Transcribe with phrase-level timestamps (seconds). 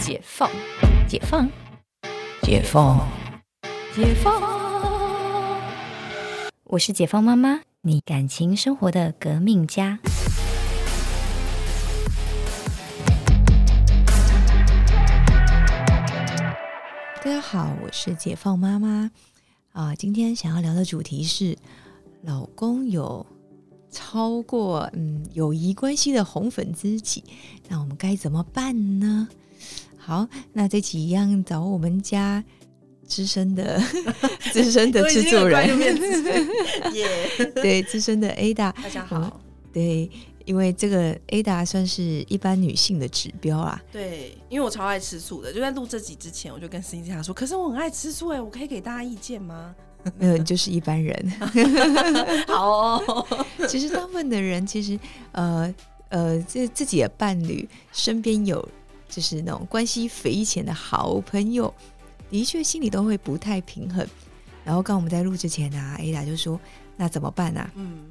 [0.00, 0.50] 解放，
[1.06, 1.46] 解放，
[2.42, 3.06] 解放，
[3.94, 4.40] 解放。
[6.64, 9.98] 我是解放妈妈，你感情生活的革命家。
[17.22, 19.10] 大家好，我是解放妈妈
[19.72, 19.94] 啊。
[19.94, 21.58] 今天想要聊的主题是，
[22.22, 23.26] 老公有
[23.90, 27.22] 超过嗯友谊关系的红粉知己，
[27.68, 29.28] 那我们该怎么办呢？
[30.10, 32.42] 好，那这期一样找我们家
[33.06, 33.80] 资深的
[34.52, 35.68] 资深的制作人，
[36.92, 37.06] 耶，
[37.54, 39.40] 对资深的 Ada，大家好。
[39.72, 40.10] 对，
[40.46, 43.80] 因为这个 Ada 算是一般女性的指标啊。
[43.92, 49.72] 对，因为我超爱吃醋的，就在录这集之前，我就跟司机他说：“可是我很爱吃醋哎，我可以给大家意见吗？”
[50.18, 51.30] 没有，你就是一般人。
[52.48, 53.36] 好哦，
[53.68, 54.98] 其实大部分的人，其实
[55.30, 55.72] 呃
[56.08, 58.68] 呃，这自己的伴侣身边有
[59.10, 61.74] 就是那种关系匪浅的好朋友，
[62.30, 64.06] 的确心里都会不太平衡。
[64.64, 66.58] 然后刚我们在录之前啊，Ada 就说
[66.96, 68.10] ：“那怎么办啊？”嗯，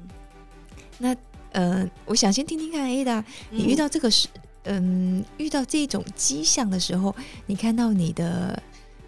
[0.98, 1.16] 那
[1.52, 4.28] 呃，我想先听听看 Ada，你遇到这个是
[4.64, 7.16] 嗯，遇到这种迹象的时候，
[7.46, 8.62] 你看到你的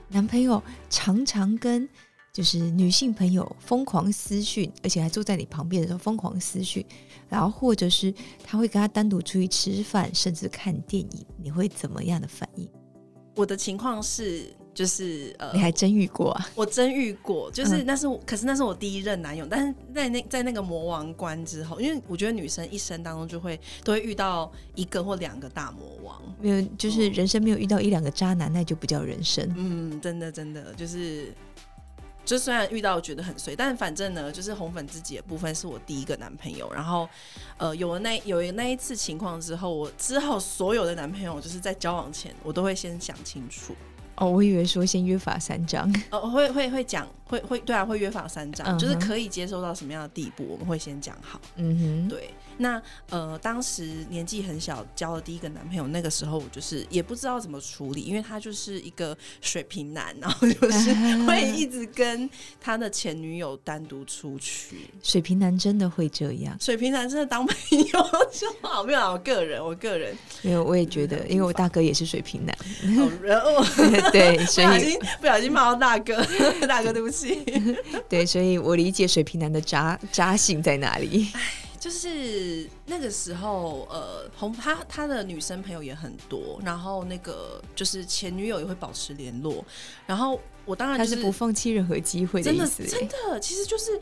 [0.09, 1.89] 男朋友常常跟
[2.33, 6.83] 就是女性朋友疯狂私讯，而且还坐在你旁边的时候疯狂私讯，
[7.29, 12.67] 然后或者是他会跟他单独出去吃饭，甚至看电影，你会怎么样的反应？
[13.37, 16.49] 我的情况是，就是呃，你还真遇过啊？
[16.55, 29.53] 我真遇过，就是那是我，可是那是我第一任男友，但是在那在那个魔王关之后，因为我觉得女生一生当中就会都会遇到一个或两个大魔王，没有，就是人生没有遇到一两个渣男，那就不叫人生。
[29.55, 31.31] 嗯，真的真的就是。
[32.25, 36.73] 就虽然遇到觉得很随，但反正呢，就是红粉知己的部分是我第一个男朋友。
[36.73, 37.09] 然后，
[37.57, 43.75] 呃，有了那有了那一次情况之后，我之后所有的男朋友就是在交往前，我都会先想清楚。
[44.17, 45.93] 哦，我以为说先约法三章。
[46.11, 51.41] 哦，会会会讲，会会对啊，会约法三章，就是可以接受到什么样的地步，我们会先讲好。
[51.57, 52.81] 嗯哼，对，那
[53.11, 60.93] 呃，当时年纪很小，交了第一个男朋友，那个时候我就是也不知道怎么处理，因为他就是一个水瓶男，然后就是
[61.27, 62.29] 会一直跟
[62.61, 64.91] 他的前女友单独出去。
[65.03, 66.57] 水瓶男真的会这样。
[66.61, 67.87] 水瓶男真的当朋友
[68.31, 72.57] 就好，没有啊，我个人，我个人，没有，我也觉得，因为我大哥也是水瓶男，
[72.97, 73.65] 好人哦，
[74.11, 76.25] 对，不所以小心不小心骂到大哥，
[76.67, 77.45] 大哥对不起。
[78.09, 81.29] 对，所以我理解水瓶男的渣渣性在哪里。
[81.79, 89.65] 就是那个时候，呃，红他他的女生朋友也很多，然后那个就是前女友也会保持联络，
[90.07, 92.87] 然后我当然他就是不放弃任何机会的真的意思。
[92.87, 94.01] 真的，其实就是，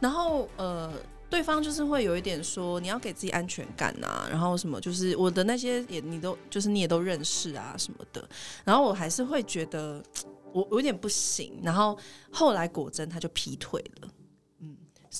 [0.00, 0.92] 然后呃，
[1.32, 8.28] 对方就是会有一点说你要给自己安全感啊，然后什么就是我的那些也你都就是你也都认识啊什么的，
[8.66, 10.04] 然后我还是会觉得
[10.52, 11.98] 我有点不行，然后
[12.30, 14.08] 后来果真他就劈腿了。
[14.60, 14.76] 嗯，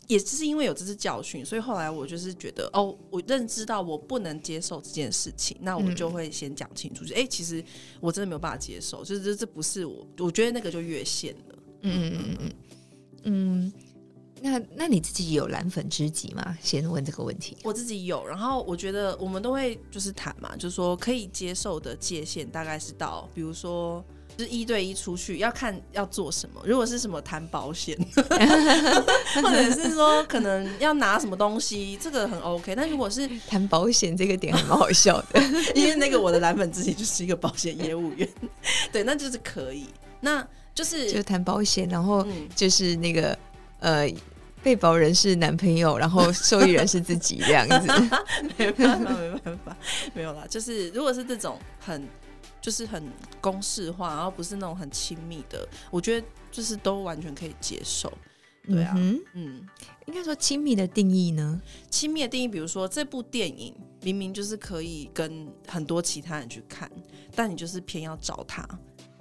[0.07, 7.65] 也是因为有这次教训，所以后来我就是觉得，哦，我认知到我不能接受这件事情，那我就会先讲清楚，就哎、其实
[8.01, 11.59] 我真的没有办法接受，就是这这不是我，我觉得那个就越线了。
[11.81, 12.53] 嗯嗯嗯嗯
[13.25, 13.73] 嗯。
[14.43, 16.57] 那那你自己有蓝粉知己吗？
[16.61, 17.57] 先问这个问题。
[17.63, 24.05] 我自己有，然后我觉得我们都会就是谈嘛，就是说可以接受的界限大概是到，比如说
[24.37, 32.75] 就是一对一出去要看要做什么，如果是什么谈保险， 或者是说可能要拿什么东西，这个很 OK。
[32.75, 35.41] 但如果是谈保险这个点还蛮好笑的。
[35.77, 38.29] 因为那个我的蓝粉自己就是一个保险业务员，
[38.91, 39.87] 对，那就是可以，
[40.21, 43.39] 那就是就谈保险，然后嗯就是那个
[43.81, 44.09] 呃，
[44.63, 47.87] 被保人是男朋友，然后受益人是自己这样子。
[48.57, 49.77] 没办法，没办法，
[50.15, 50.47] 没有啦。
[50.49, 52.07] 就是如果是这种很
[52.61, 53.03] 就是很
[53.41, 58.13] 公式化，然后不是那种很亲密的，我觉得就是都完全可以接受。
[58.69, 59.67] 对啊，嗯嗯，
[60.07, 61.61] 应该说亲密的定义呢？
[61.91, 66.89] 亲密的定义，比如说这部电影明明就是可以跟很多其他人去看，
[67.35, 68.65] 但你就是偏要找他，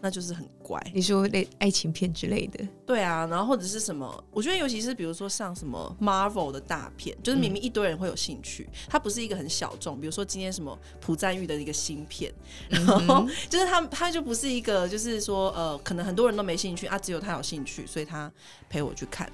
[0.01, 0.81] 那就是很乖。
[0.94, 12.33] 你说类爱情片之类的，对啊，然后或者是什么，我觉得尤其是比如说像什么 Marvel 的大片，就是明明一堆人会有兴趣，它不是一个很小众，比如说今天什么朴赞玉的一个新片，
[12.69, 18.31] 然后就是他他就不是一个就是说呃，可能很多人都没兴趣啊，只有他有兴趣，所以他
[18.68, 19.31] 陪我去看，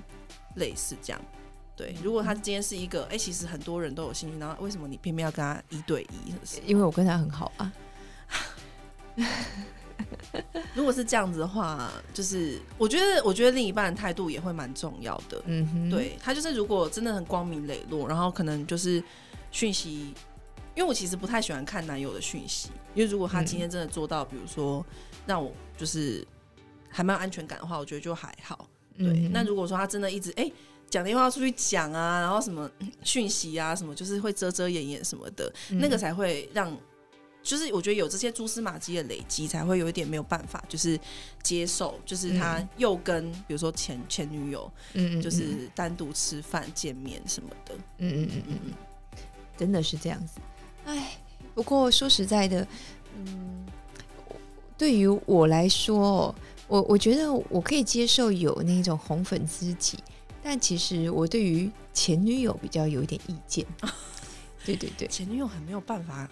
[0.55, 1.21] 类似这样。
[1.75, 6.33] 对，如果他今天是一个，哎、其实很多人都有兴趣，然后为什么你偏偏要跟他一对一？
[6.65, 7.71] 因为我跟他很好啊。
[10.73, 15.41] 如果是这样子的话，就是我觉得，我觉得另一半的态度也会蛮重要的。
[15.45, 19.03] 嗯哼，对他就是，如果真的很光明磊落，然后可能就是
[19.51, 20.13] 讯息
[20.75, 24.85] 因为我其实不太喜欢看男友的讯息，因为如果他嗯今天真的做到，比如说
[25.25, 26.25] 让我就是
[26.89, 28.69] 还蛮有安全感的话，我觉得就还好。
[28.97, 30.51] 对，嗯那如果说他真的一直哎
[30.89, 36.71] 讲电话出去讲啊，然后什么嗯讯息啊，什么就是会遮遮掩掩什么的，嗯那个才会让。
[37.47, 40.99] 就是我觉得有这些蛛丝马迹的累积，才会有一点没有办法，就是
[41.41, 47.73] 接受，就是他嗯又跟比如说前前女友，嗯嗯就是单独吃饭、见面什么的。
[47.99, 48.73] 嗯嗯嗯嗯嗯，
[49.55, 50.41] 真的是这样子。
[50.83, 51.17] 哎，
[51.55, 52.67] 不过说实在的，
[53.15, 53.65] 嗯，
[54.77, 56.35] 对于我来说，
[56.67, 59.97] 我我觉得我可以接受有那种红粉知己，
[60.43, 63.65] 但其实我对于前女友比较有一点意见。
[64.65, 66.29] 对对对前女友很没有办法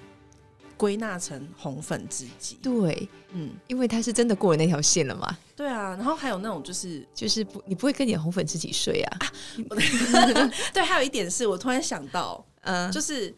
[0.77, 2.57] 归纳成红粉知己。
[2.61, 5.95] 对，嗯，因为他是真的过了那条线了嘛，对啊。
[5.95, 9.17] 然后还有那种就是，就是不你不会跟你的红粉知己睡啊，
[10.73, 13.33] 对，还有一点是我突然想到，嗯，就是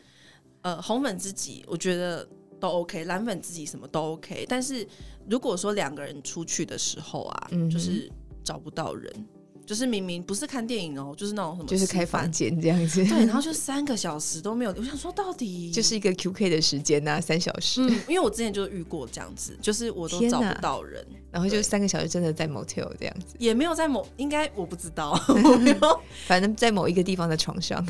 [0.62, 2.28] 呃，红粉知己，我觉得
[2.60, 4.46] 都 OK，蓝粉知己什么都 OK。
[4.50, 4.86] 但是
[5.30, 8.12] 如果说两个人出去的时候啊，嗯就是
[8.44, 9.28] 找不到人，
[9.68, 12.32] 就是明明不是看电影哦，就是那种什么就是开房。
[12.32, 27.86] 间这样子，对，然后就三个小时都没有，我想说到底 就是一个 QK 的时间呐、三小时，嗯，因为我之前就遇过这样子，就是我都找不到人，然后就三个小时真的在 motel 这样子，也没有在某，应该我不知道， 我没有，反正在某一个地方的床上。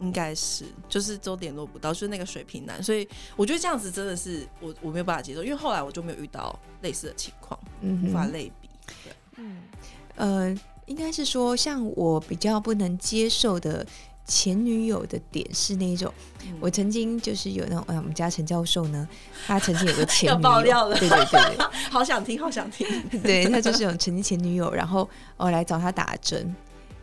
[0.00, 3.06] 应该是就是都联络不到，就是那个水平男，所以
[3.36, 8.68] 我觉得这样子真的是我我没有办法接受，因为后来我就没有遇到类似的情况，嗯无法，类比。
[9.04, 9.12] 对。
[9.36, 9.58] 嗯，
[10.16, 10.58] 呃，
[10.90, 13.86] 应该是说，像我比较不能接受的
[14.26, 16.12] 前女友的点是那一种，
[16.44, 19.08] 嗯我曾经就是有那种，哎，我们家陈教授呢，
[19.46, 21.56] 他曾经有个前女友， 爆料了对对对
[21.88, 22.84] 好想听，好想听。
[23.22, 26.52] 对，他就是有曾经前女友，然后我来找他打针。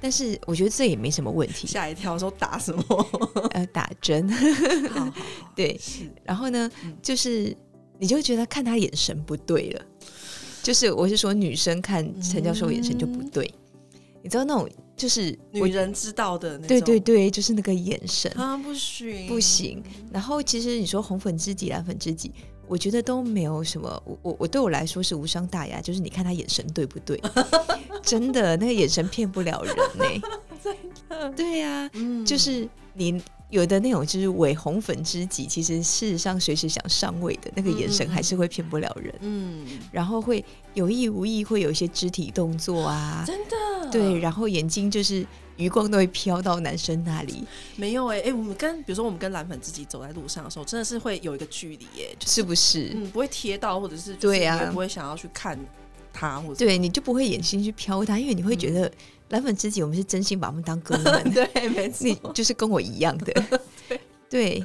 [0.01, 2.83] 但是我觉得这也没什么问题，吓一跳，说打什么？
[3.53, 4.29] 呃，打针，
[4.91, 5.13] 好好好，
[5.55, 5.79] 对，
[6.23, 7.55] 然后呢嗯，就是
[7.97, 9.81] 你就觉得看他眼神不对了，
[10.61, 13.51] 就是我是说女生看陈教授眼神就不对，
[14.27, 16.67] 你知道那种就是女人知道的那种。
[16.67, 18.29] 对对对，就是那个眼神。
[18.33, 19.25] 啊，不行。
[19.25, 19.81] 不行。
[20.11, 22.33] 然后其实你说红粉知己、蓝粉知己，
[22.67, 27.21] 我觉得都没有什么，我我我对我来说是无伤大雅，就是你看他眼神对不对，
[28.03, 32.25] 真的那个眼神骗不了人呢、 对呀、嗯。
[32.25, 43.89] 就是你有的那种就是伪红粉知己，其实事实上随时想上位的那个眼神还是会骗不了人，嗯，然后会有意无意会有一些肢体动作啊，真的？
[43.89, 47.45] 对，然后眼睛就是余光都会飘到男生那里，
[47.77, 52.91] 没有哎、哎、我们跟比如说我们跟蓝粉自己走在路上的时候，真的是会有一个距离耶、就是是不是？
[52.93, 54.55] 嗯不会贴到，或者是对啊。
[54.55, 55.57] 你也不会想要去看
[56.11, 58.91] 他或者对你就不会眼睛去飘他，因为你会觉得
[59.29, 62.07] 蓝粉知己，我们是真心把他们当哥们，嗯 对，没错。
[62.07, 63.59] 你，就是跟我一样的，
[64.29, 64.63] 对，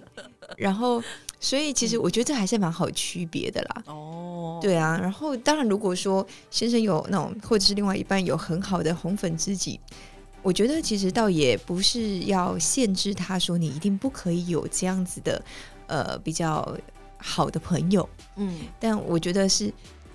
[0.56, 1.02] 然后
[1.40, 3.82] 所以其实我觉得这还是蛮好区别的啦。
[3.86, 9.80] 哦，对啊，然后当然，如果说先生有那种，或者是另外一半有很好的红粉知己，
[10.42, 15.44] 我觉得其实倒也不是要限制他说你一定不可以有这样子的
[15.86, 16.76] 呃比较
[17.16, 19.72] 好的朋友，嗯，但我觉得是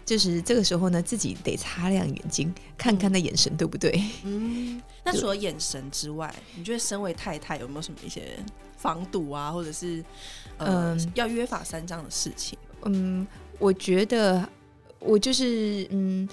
[0.08, 4.02] 就是这个时候呢，自己得擦亮眼睛，看看那眼神对不对？
[4.24, 8.40] 嗯，那除了眼神之外，你觉得身为太太有没有什么一些
[8.78, 10.02] 防堵啊，或者是
[10.56, 12.58] 呃、嗯要约法三章的事情？
[12.86, 13.28] 嗯，
[13.60, 14.48] 我觉得
[15.00, 16.26] 我就是嗯，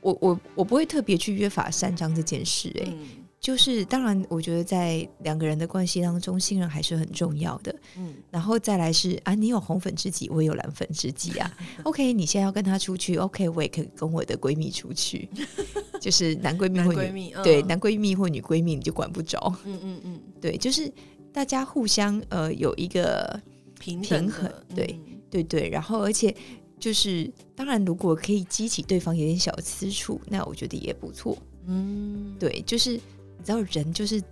[0.00, 7.74] 我我我不会特别去约法三章这件事、欸，嗯就是当然，我觉得在两个人的关系当中，信任还是很重要的。
[7.96, 11.52] 嗯然后再来是啊，你有红粉知己，我也有蓝粉知己啊。
[11.82, 15.28] OK，你现在要跟他出去，OK，我也可以跟我的闺蜜出去，
[16.00, 19.52] 就是男闺蜜或女闺蜜，嗯、对男闺蜜或女闺蜜，你就管不着。
[19.64, 20.90] 嗯嗯嗯，对，就是
[21.32, 23.42] 大家互相呃有一个
[23.80, 26.32] 平平衡对嗯对对，然后而且
[26.78, 31.36] 就是当然，如果可以激起对方有点小私处，那我觉得也不错。
[31.66, 33.00] 嗯，对，就是
[33.42, 34.22] 你知道人就是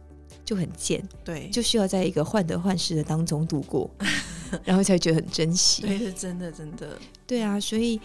[0.45, 3.91] 就很贱，对，就需要在一个患得患失的当中度过，
[4.63, 5.83] 然后才觉得很珍惜。
[5.83, 8.01] 对，是真的真的，对啊，所以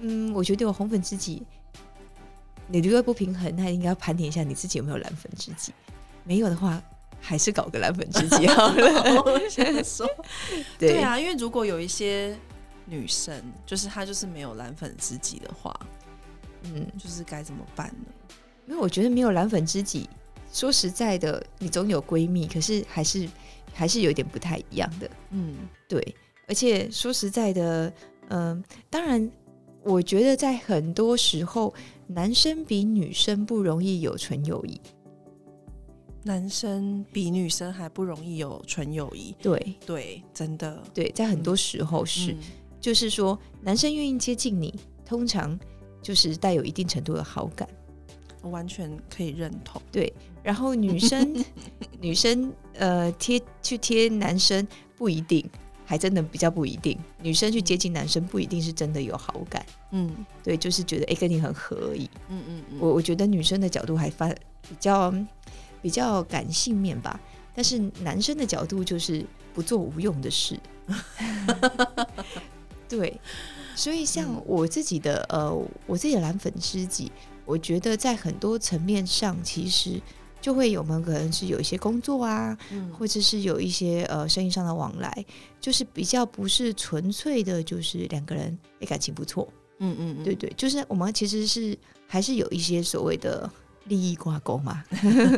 [0.00, 1.42] 嗯，我觉得有红粉知己，
[2.68, 5.72] 你如果不平衡，那应该要盘点一下你自己有没有蓝粉知己。
[6.24, 6.82] 没有的话，
[7.20, 9.22] 还是搞个蓝粉知己好了。
[9.24, 10.06] 我想说，
[10.78, 12.38] 对对，啊，因为如果有一些
[12.84, 15.74] 女生，就是她就是没有蓝粉知己的话，
[16.64, 18.34] 嗯，就是该怎么办呢？
[18.66, 20.08] 因为我觉得没有蓝粉知己，
[20.52, 23.28] 说实在的，你总有闺蜜，可是还是
[23.72, 25.10] 还是有点不太一样的。
[25.30, 25.54] 嗯
[25.88, 26.14] 对，
[26.48, 27.92] 而且说实在的，
[28.28, 29.30] 嗯、当然，
[29.84, 31.72] 我觉得在很多时候，
[32.06, 34.80] 男生比女生不容易有纯友谊。
[36.22, 42.38] 男生比女生还不容易有纯友谊，对对，真的对，在很多时候是，嗯
[42.78, 45.58] 就是说男生愿意接近你，通常
[46.02, 47.68] 就是带有一定程度的好感。
[48.42, 49.80] 我完全可以认同。
[49.92, 51.44] 对，然后女生
[52.00, 54.66] 女生呃贴去贴男生
[54.96, 55.48] 不一定，
[55.84, 56.98] 还真的比较不一定。
[57.22, 62.08] 女生去接近男生不一定是真的有好感，嗯对，就是觉得哎、诶跟你很合而已。
[62.28, 65.12] 嗯嗯嗯，我我觉得女生的角度还发比较
[65.82, 67.18] 比较感性面吧，
[67.54, 70.58] 但是男生的角度就是不做无用的事。
[72.88, 73.20] 对，
[73.76, 75.54] 所以像嗯我自己的呃，
[75.86, 77.12] 我自己的蓝粉知己，
[77.44, 80.00] 我觉得在很多层面上，其实
[80.40, 82.90] 就会有我们可能是有一些工作啊，嗯。
[82.92, 85.24] 或者是有一些呃生意上的往来，
[85.60, 93.50] 就是比较不是纯粹的，就是两个人诶感情不错，嗯嗯嗯，对对，就是我们其实是还是有一些所谓的
[93.84, 94.84] 利益挂钩嘛，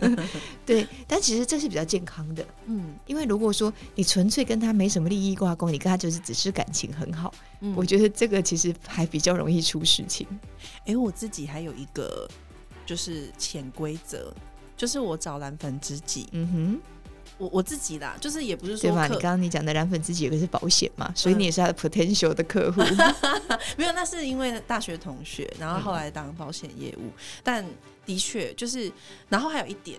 [0.66, 2.94] 对，但其实这是比较健康的，嗯。
[3.06, 10.26] 因为如果说你纯粹跟他没什么利益挂钩，你跟他就是只是感情很好，嗯，我觉得这个其实还比较容易出事情。
[10.86, 12.28] 哎、我自己还有一个
[12.84, 14.34] 就是潜规则，
[14.76, 16.80] 就是我找蓝粉知己，嗯哼
[17.38, 19.06] 我我自己啦，就是也不是说，对嘛？
[19.06, 22.80] 你刚刚你讲的蓝粉自己有个是保险嘛， 所以嗯你也是他的 potential 的客户。
[23.76, 27.10] 没有，那是因为大学同学，然后后来当保险业务，
[27.42, 27.64] 但
[28.04, 28.92] 的确就是，
[29.28, 29.98] 然后还有一点，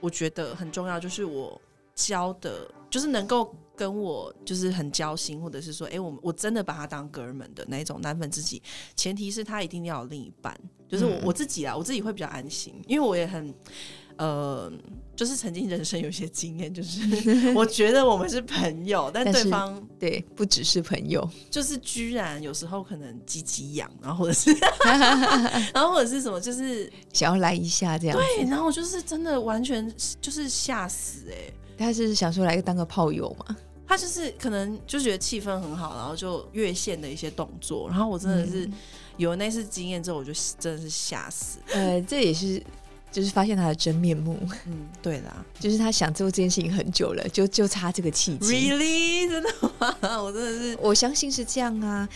[0.00, 1.60] 我觉得很重要，就是我
[1.96, 8.62] 交的，就是能够跟我就是很交心，或者是说，哎、我我真的把他当哥们的那一种男粉知己，
[8.94, 10.56] 前提是他一定要有另一半，
[10.88, 13.52] 就是我、嗯我自己啊，我自己会比较安心，因为我也很。
[14.16, 14.72] 呃，
[15.16, 17.00] 就是曾经人生有些经验，就是
[17.54, 24.50] 我觉得我们是朋友，但对方对，不只是朋友，就是居然有时候可能鸡鸡痒，然后或者是，
[25.74, 28.16] 然后或者是什么，就是想要来一下这样。
[28.18, 33.56] 对，然后就是真的完全就是吓死哎、他是想说来当个炮友嘛？
[33.86, 38.72] 他就是可能就觉得气氛很好，然后就越线的一些动作，然后我真的是嗯
[39.18, 41.58] 有了那次经验之后，我就真的是吓死。
[41.72, 42.60] 呃，这也是
[43.14, 48.52] 就是发现他的真面目，嗯， 对啦就是他想做这件事情很久了，就就差这个契机。
[48.52, 49.96] ，really 真的吗？
[50.20, 52.08] 我真的是我相信是这样啊，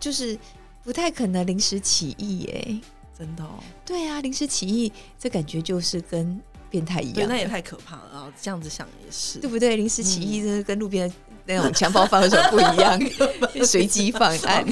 [0.00, 0.38] 就是
[0.82, 2.80] 不太可能临时起意耶。
[3.18, 6.40] 真的哦，对啊，临时起意，这感觉就是跟
[6.70, 8.08] 变态一对，样，那也太可怕了。
[8.12, 9.76] 然后这样子想也是，对不对？
[9.76, 11.14] 临时起嗯意，这是跟路边的
[11.44, 12.98] 那种强暴犯有什么不一样？
[13.66, 14.64] 随机犯案。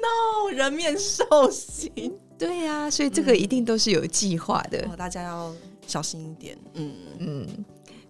[0.00, 2.12] no 人面兽心。
[2.46, 4.86] 对啊，所以这个一定都是有计划的。
[4.90, 5.54] 哦，大家要
[5.86, 6.58] 小心一点。
[6.74, 7.46] 嗯嗯，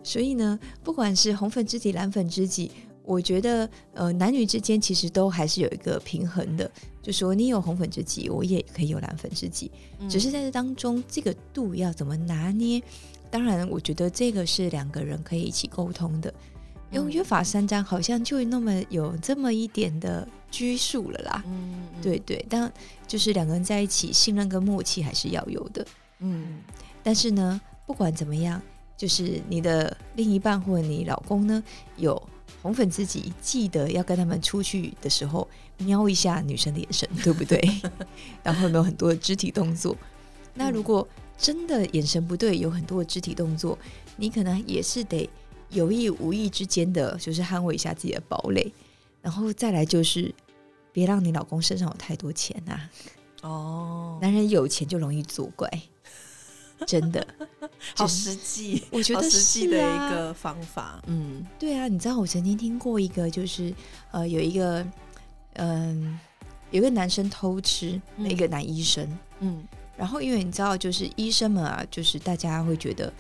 [0.02, 2.70] 所以呢，不管是红粉知己、蓝粉知己，
[3.04, 6.70] 我觉得呃，男女之间其实都还是有一个平衡的，
[7.02, 9.70] 就说你有红粉知己，我也可以有蓝粉知己，
[10.00, 12.82] 嗯只是在这当中这个度要怎么拿捏？
[13.30, 16.32] 当然，我觉得这个是两个人可以一起沟通的。
[16.92, 21.42] 用嗯约法三章好像就那么有这么一点的拘束了啦。
[21.46, 22.70] 嗯，对对，但
[23.06, 25.86] 就是两个人在一起，信任跟默契还是要有的。
[26.20, 26.60] 嗯
[27.02, 28.62] 但是呢，不管怎么样，
[28.96, 31.62] 就是你的另一半或者你老公呢，
[31.96, 32.20] 有
[32.62, 37.60] 红粉知己，记得要跟他们出去的时候瞄一下女生的眼神，对不对？
[38.44, 39.96] 然后有没有很多的肢体动作？
[40.54, 41.06] 那如果
[41.36, 43.76] 真的眼神不对，有很多的肢体动作，
[44.16, 45.28] 你可能也是得
[45.72, 48.72] 有意无意之间的，就是捍卫一下自己的堡垒。
[49.20, 50.34] 然后再来就是，
[50.92, 52.90] 别让你老公身上有太多钱啊！
[53.42, 55.68] 哦，男人有钱就容易作怪，
[56.86, 57.26] 真的。
[57.94, 61.02] 好就是实际，我觉得好实际是的啊一个方法。
[61.06, 63.72] 嗯对啊，你知道我曾经听过一个，就是
[64.10, 64.86] 呃，有一个
[65.54, 66.18] 嗯、
[66.70, 69.06] 有一个男生偷吃，那一个男医生。
[69.40, 69.62] 嗯
[69.96, 73.12] 然后因为你知道，就是医生们啊，就是大家会觉得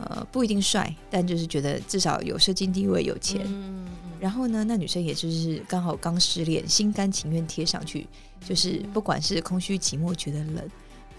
[0.00, 3.42] 呃不一定帅，但就是觉得至少有社经地位、有钱。
[3.46, 3.86] 嗯
[4.20, 8.06] 然后呢，那女生也就是刚好刚失恋，心甘情愿贴上去，
[8.46, 10.68] 就是不管是空虚寂寞觉得冷，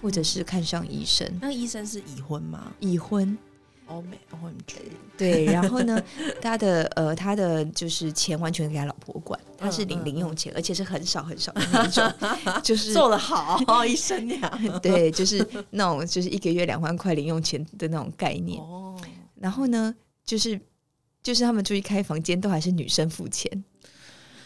[0.03, 1.27] 或者是看上医生。
[1.41, 2.71] 那医生是已婚吗？
[2.79, 3.35] 已婚，
[3.91, 4.17] 欧美
[5.17, 6.01] 对，然后呢，
[6.41, 12.13] 他的呃，他的就是钱完全给他老婆管，他是领零用钱，而且是很少很少的那种，
[12.63, 14.59] 就是做的好哦，医生呀。
[14.81, 18.59] 对，就是那种就是一个月两万块零用钱的那种概念。
[18.61, 18.99] 哦，
[19.35, 19.93] 然后呢，
[20.25, 20.59] 就是
[21.21, 23.63] 就是他们出去开房间都还是女生付钱，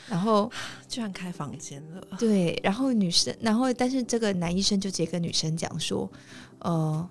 [0.09, 0.51] 然后
[0.89, 2.17] 居然开房间了。
[2.19, 6.11] 对，然后女生，然后但是这个男医生就直接跟女生讲说，
[6.59, 7.09] 呃。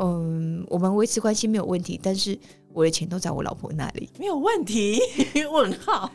[0.00, 2.38] 嗯，我们维持关系没有问题，但是
[2.72, 4.08] 我的钱都在我老婆那里。
[4.18, 4.98] 没有问题？
[5.52, 6.10] 问号，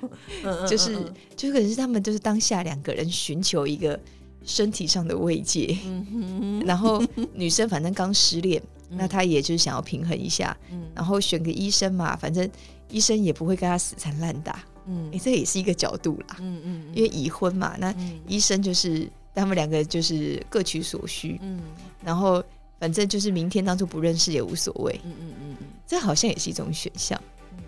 [0.67, 0.93] 就是
[1.35, 3.99] 就是就可是他们就是当下两个人寻求一个
[4.43, 10.83] 身体上的慰藉，嗯，然后女生反正刚失恋，那她也就是想要平衡一下，嗯。
[10.95, 12.49] 然后选个医生嘛，反正
[12.89, 15.09] 医生也不会跟她死缠烂打，嗯。
[15.11, 16.37] 诶，这也是一个角度啦。
[16.39, 18.19] 嗯嗯，因为已婚嘛，那嗯。
[18.27, 21.59] 医生就是他们两个就是各取所需，嗯。
[22.03, 22.43] 然后
[22.79, 25.67] 反正就是明天当初不认识也无所谓，嗯嗯嗯嗯。
[25.87, 27.19] 这好像也是一种选项
[27.51, 27.59] 嗯，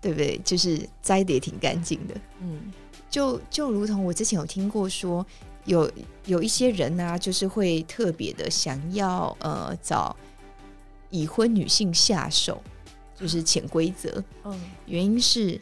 [0.00, 0.38] 对不对？
[0.44, 2.72] 就是摘的也挺干净的，嗯。
[3.10, 5.24] 就就如同我之前有听过说，
[5.64, 5.90] 有
[6.26, 10.14] 有一些人啊，就是会特别的想要呃找
[11.08, 12.62] 已婚女性下手，
[13.18, 14.60] 就是潜规则，嗯。
[14.86, 15.58] 原因是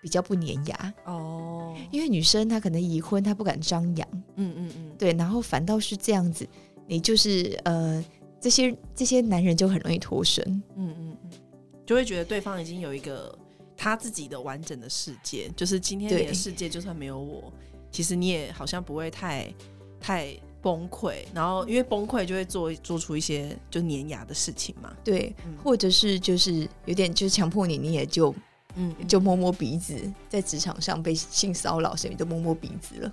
[0.00, 4.92] 比较不粘牙，哦，因为女生她可能已婚，她不敢张扬，嗯嗯嗯。
[4.98, 6.48] 对，然后反倒是这样子，
[6.86, 8.04] 你就是呃
[8.40, 10.44] 这些这些男人就很容易脱身，
[10.76, 11.30] 嗯嗯嗯，
[11.86, 13.36] 就会觉得对方已经有一个
[13.76, 17.52] 他自己的完整的世界，就是今天你的世界就算没有我，
[17.90, 19.52] 其实你也好像不会太
[19.98, 25.54] 太崩溃，然后因为崩溃就会做做出一些就碾压的事情嘛，对，嗯。
[25.62, 28.34] 或者是就是有点就是强迫你，你也就
[28.76, 29.94] 嗯就摸摸鼻子，
[30.28, 33.12] 在职场上被性骚扰，所以你就摸摸鼻子了。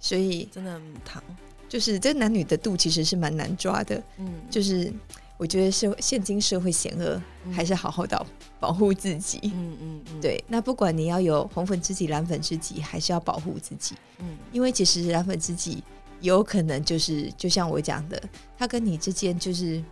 [0.00, 1.22] 所以真的很糖，
[1.68, 4.92] 就是这男女的度其实是蛮难抓的，嗯，就是
[5.36, 7.20] 我觉得社现今社会险恶，
[7.52, 8.26] 还是好好的
[8.58, 9.38] 保护自己。
[9.44, 15.82] 嗯嗯嗯，对，那不管你要有红粉知己、蓝粉知己，还是要保护自己，嗯因为其实蓝粉知己
[16.20, 18.20] 有可能就是就像我讲的，
[18.56, 19.82] 他跟你之间就是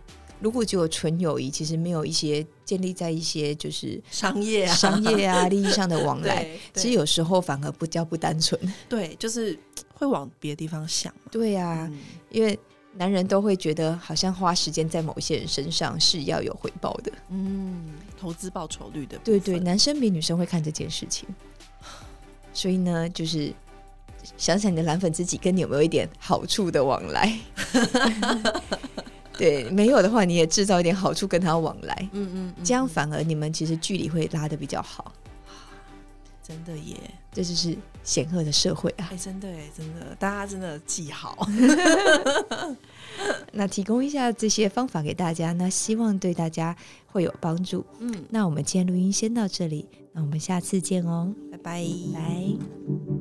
[0.41, 8.59] 如果只有纯友谊，其实没有一些建立在一些就是商业啊，商业啊利益上的往 来，其实有时候反而不叫不单纯。
[8.89, 9.57] 对，就是
[9.97, 11.97] 会往别的地方想嘛，对啊，嗯
[12.29, 12.57] 因为
[12.93, 17.11] 男人都会觉得好像花时间在某些人身上是要有回报的。
[17.29, 21.27] 嗯，投资报酬率的对对，男生比女生会看这件事情，
[22.53, 23.53] 所以呢，就是
[24.37, 27.37] 想想你的蓝粉知己跟你有没有一点好处的往来。
[29.37, 35.13] 对，没有的话，你也制造一点好处跟他往来，嗯嗯，嗯这样嗯反而你们其实距离会拉的比较好。
[36.47, 36.95] 真的耶，
[37.33, 39.17] 这就是显赫的社会啊哎、！
[39.17, 41.45] 真的哎，真的，大家真的记好。
[43.51, 46.73] 那提供一下这些方法给大家，那希望对大家
[47.07, 47.85] 会有帮助。
[47.99, 51.83] 嗯，那我们今天录音先到这里，那我们下次见哦，拜拜，
[52.13, 53.16] 拜。